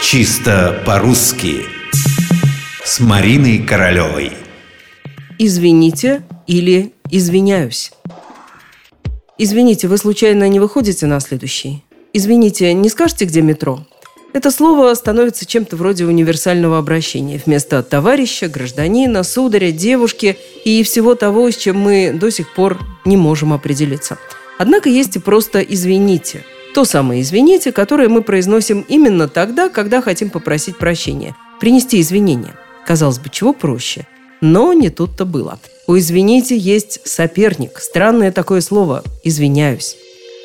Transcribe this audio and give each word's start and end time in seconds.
Чисто 0.00 0.80
по-русски 0.86 1.66
С 2.84 3.00
Мариной 3.00 3.58
Королевой 3.58 4.32
Извините 5.38 6.22
или 6.46 6.92
извиняюсь 7.10 7.90
Извините, 9.38 9.88
вы 9.88 9.98
случайно 9.98 10.48
не 10.48 10.60
выходите 10.60 11.06
на 11.06 11.18
следующий? 11.18 11.82
Извините, 12.12 12.72
не 12.74 12.88
скажете, 12.88 13.24
где 13.24 13.42
метро? 13.42 13.80
Это 14.32 14.52
слово 14.52 14.94
становится 14.94 15.44
чем-то 15.44 15.76
вроде 15.76 16.04
универсального 16.04 16.78
обращения. 16.78 17.40
Вместо 17.44 17.82
товарища, 17.82 18.48
гражданина, 18.48 19.24
сударя, 19.24 19.72
девушки 19.72 20.38
и 20.64 20.84
всего 20.84 21.16
того, 21.16 21.50
с 21.50 21.56
чем 21.56 21.80
мы 21.80 22.12
до 22.12 22.30
сих 22.30 22.54
пор 22.54 22.78
не 23.04 23.16
можем 23.16 23.52
определиться. 23.52 24.16
Однако 24.58 24.88
есть 24.88 25.16
и 25.16 25.18
просто 25.18 25.60
«извините». 25.60 26.44
То 26.78 26.84
самое 26.84 27.22
«извините», 27.22 27.72
которое 27.72 28.08
мы 28.08 28.22
произносим 28.22 28.86
именно 28.88 29.26
тогда, 29.26 29.68
когда 29.68 30.00
хотим 30.00 30.30
попросить 30.30 30.78
прощения. 30.78 31.34
Принести 31.58 32.00
извинения. 32.00 32.54
Казалось 32.86 33.18
бы, 33.18 33.30
чего 33.30 33.52
проще. 33.52 34.06
Но 34.40 34.72
не 34.72 34.88
тут-то 34.88 35.24
было. 35.24 35.58
У 35.88 35.98
«извините» 35.98 36.56
есть 36.56 37.00
соперник. 37.04 37.80
Странное 37.80 38.30
такое 38.30 38.60
слово 38.60 39.02
«извиняюсь». 39.24 39.96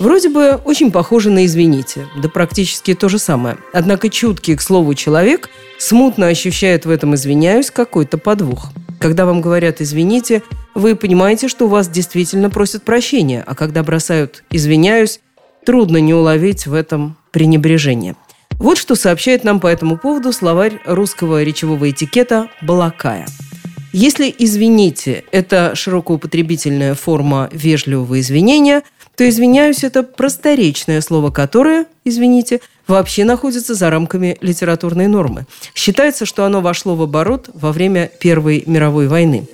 Вроде 0.00 0.30
бы 0.30 0.58
очень 0.64 0.90
похоже 0.90 1.28
на 1.28 1.44
«извините», 1.44 2.08
да 2.22 2.30
практически 2.30 2.94
то 2.94 3.10
же 3.10 3.18
самое. 3.18 3.58
Однако 3.74 4.08
чуткий 4.08 4.56
к 4.56 4.62
слову 4.62 4.94
человек 4.94 5.50
смутно 5.76 6.28
ощущает 6.28 6.86
в 6.86 6.90
этом 6.90 7.14
«извиняюсь» 7.16 7.70
какой-то 7.70 8.16
подвох. 8.16 8.68
Когда 8.98 9.26
вам 9.26 9.42
говорят 9.42 9.82
«извините», 9.82 10.42
вы 10.74 10.96
понимаете, 10.96 11.48
что 11.48 11.66
у 11.66 11.68
вас 11.68 11.86
действительно 11.86 12.48
просят 12.48 12.82
прощения, 12.82 13.44
а 13.46 13.54
когда 13.54 13.82
бросают 13.82 14.42
«извиняюсь», 14.50 15.20
трудно 15.64 15.98
не 15.98 16.14
уловить 16.14 16.66
в 16.66 16.74
этом 16.74 17.16
пренебрежение. 17.30 18.16
Вот 18.58 18.78
что 18.78 18.94
сообщает 18.94 19.44
нам 19.44 19.60
по 19.60 19.66
этому 19.66 19.98
поводу 19.98 20.32
словарь 20.32 20.80
русского 20.84 21.42
речевого 21.42 21.90
этикета 21.90 22.48
«Балакая». 22.62 23.26
Если 23.92 24.34
«извините»– 24.36 25.24
это 25.32 25.74
широкоупотребительная 25.74 26.94
форма 26.94 27.48
вежливого 27.52 28.20
извинения– 28.20 28.82
то 29.16 29.28
«извиняюсь»– 29.28 29.78
это 29.84 30.02
просторечное 30.02 31.00
слово, 31.00 31.30
которое, 31.30 31.86
извините, 32.04 32.60
вообще 32.86 33.24
находится 33.24 33.74
за 33.74 33.90
рамками 33.90 34.36
литературной 34.40 35.06
нормы. 35.06 35.46
Считается, 35.74 36.26
что 36.26 36.44
оно 36.44 36.60
вошло 36.60 36.96
в 36.96 37.02
оборот 37.02 37.48
во 37.54 37.72
время 37.72 38.10
Первой 38.18 38.64
мировой 38.66 39.06
войны. 39.06 39.46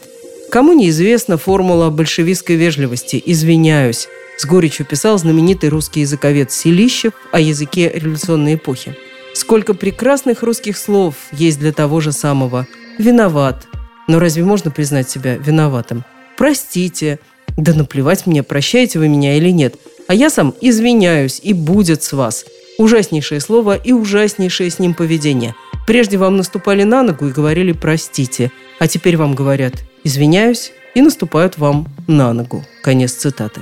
Кому 0.50 0.72
неизвестна 0.72 1.36
формула 1.36 1.90
большевистской 1.90 2.56
вежливости 2.56 3.22
«извиняюсь», 3.24 4.08
с 4.40 4.46
горечью 4.46 4.86
писал 4.86 5.18
знаменитый 5.18 5.68
русский 5.68 6.00
языковед 6.00 6.50
Селищев 6.50 7.12
о 7.30 7.40
языке 7.40 7.92
революционной 7.94 8.54
эпохи. 8.54 8.96
Сколько 9.34 9.74
прекрасных 9.74 10.42
русских 10.42 10.78
слов 10.78 11.14
есть 11.30 11.58
для 11.58 11.72
того 11.72 12.00
же 12.00 12.10
самого 12.10 12.66
«виноват». 12.96 13.66
Но 14.08 14.18
разве 14.18 14.42
можно 14.42 14.70
признать 14.70 15.10
себя 15.10 15.36
виноватым? 15.36 16.04
«Простите», 16.38 17.18
да 17.58 17.74
наплевать 17.74 18.26
мне, 18.26 18.42
прощаете 18.42 18.98
вы 18.98 19.08
меня 19.08 19.36
или 19.36 19.50
нет. 19.50 19.74
А 20.08 20.14
я 20.14 20.30
сам 20.30 20.54
извиняюсь, 20.62 21.38
и 21.42 21.52
будет 21.52 22.02
с 22.02 22.14
вас. 22.14 22.46
Ужаснейшее 22.78 23.40
слово 23.40 23.76
и 23.76 23.92
ужаснейшее 23.92 24.70
с 24.70 24.78
ним 24.78 24.94
поведение. 24.94 25.54
Прежде 25.86 26.16
вам 26.16 26.38
наступали 26.38 26.84
на 26.84 27.02
ногу 27.02 27.26
и 27.26 27.32
говорили 27.32 27.72
«простите», 27.72 28.50
а 28.78 28.88
теперь 28.88 29.18
вам 29.18 29.34
говорят 29.34 29.74
«извиняюсь» 30.02 30.72
и 30.94 31.02
наступают 31.02 31.58
вам 31.58 31.88
на 32.06 32.32
ногу. 32.32 32.64
Конец 32.82 33.12
цитаты. 33.12 33.60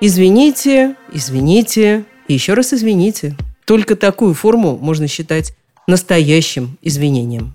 Извините, 0.00 0.94
извините 1.10 2.04
и 2.28 2.34
еще 2.34 2.52
раз 2.52 2.74
извините. 2.74 3.34
Только 3.64 3.96
такую 3.96 4.34
форму 4.34 4.76
можно 4.76 5.08
считать 5.08 5.54
настоящим 5.86 6.76
извинением. 6.82 7.54